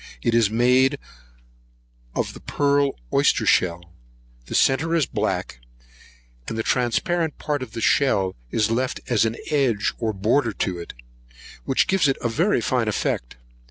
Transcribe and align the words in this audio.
It 0.23 0.33
is 0.33 0.49
made 0.49 0.97
of 2.15 2.33
the 2.33 2.39
pearl 2.39 2.95
oyster 3.13 3.45
shell. 3.45 3.93
The 4.47 4.55
centre 4.55 4.95
is 4.95 5.05
black, 5.05 5.59
and 6.47 6.57
the 6.57 6.63
transparent 6.63 7.37
part 7.37 7.61
of 7.61 7.73
the 7.73 7.81
shell 7.81 8.35
is 8.49 8.71
left 8.71 8.99
as 9.09 9.25
an 9.25 9.35
edge 9.51 9.93
or 9.99 10.11
border 10.11 10.53
to 10.53 10.79
it, 10.79 10.93
which 11.65 11.85
gives 11.85 12.07
it 12.07 12.17
a 12.19 12.29
very 12.29 12.61
fine 12.61 12.87
effect. 12.87 13.35